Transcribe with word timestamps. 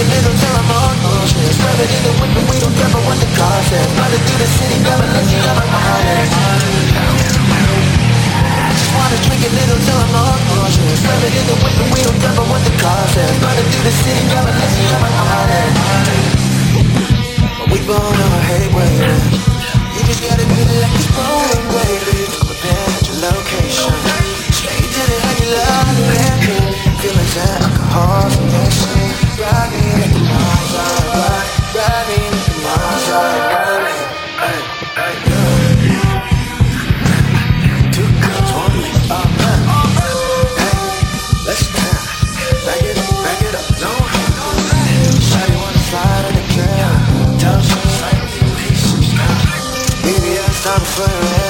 a 0.00 0.04
little 0.08 0.32
till 0.32 0.56
I'm 0.56 0.70
on. 0.72 0.96
Motion 1.04 1.44
Swerving 1.52 1.92
in 1.92 2.02
the 2.08 2.12
wind 2.20 2.32
but 2.32 2.44
we 2.48 2.56
don't 2.56 2.72
ever 2.72 3.00
want 3.04 3.20
the 3.20 3.28
cost 3.36 3.72
is 3.72 3.84
Running 4.00 4.22
through 4.24 4.40
the 4.40 4.48
city, 4.48 4.80
grabbing 4.80 5.12
let 5.12 5.28
you 5.28 5.38
grab 5.44 5.60
my 5.60 5.66
wallet 5.68 6.28
Just 8.72 8.92
wanna 8.96 9.18
drink 9.28 9.42
a 9.44 9.52
little 9.52 9.80
till 9.84 10.00
I'm 10.00 10.16
on. 10.16 10.40
Motion 10.56 10.88
Swerving 11.04 11.36
in 11.36 11.44
the 11.44 11.56
wind 11.60 11.76
but 11.76 11.88
we 11.92 12.00
don't 12.00 12.22
ever 12.32 12.44
want 12.48 12.64
the 12.64 12.74
cost 12.80 13.16
is 13.20 13.34
Running 13.44 13.68
through 13.68 13.84
the 13.84 13.94
city, 14.00 14.24
grabbing 14.32 14.56
let 14.56 14.72
you 14.72 14.84
grab 14.88 15.04
my 15.04 15.12
wallet 15.20 15.68
We 17.68 17.78
blown 17.84 18.16
our 18.16 18.40
head 18.48 18.72
way 18.72 19.49
love 51.12 51.49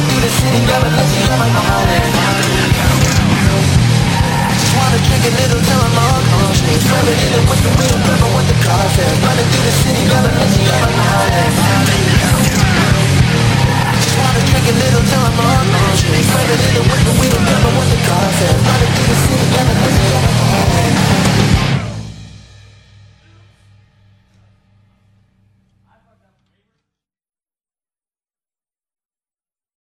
wanna 0.00 0.14
do 0.16 0.28
city 0.30 0.60
girl 0.64 0.80
unless 0.80 1.12
you 1.12 1.24
know 1.28 1.36
my 1.36 1.50
morning 1.52 2.08
Just 4.56 4.72
wanna 4.76 4.98
drink 5.04 5.24
a 5.28 5.32
little 5.36 5.60
till 5.60 5.80
I'm 5.80 5.98
all 6.00 6.20
conscious 6.32 6.82
Rub 6.88 7.04
in 7.04 7.32
in 7.36 7.44
with 7.48 7.60
the 7.60 7.72
real 7.76 7.98
purple 8.04 8.32
with 8.36 8.48
the 8.48 8.56
coffee. 8.64 9.04
Running 9.24 9.48
through 9.52 9.64
the 9.68 9.74
city 9.84 9.99